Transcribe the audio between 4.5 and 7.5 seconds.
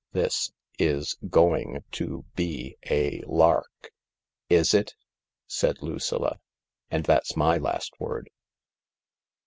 Is it?" said Lucilla." And that's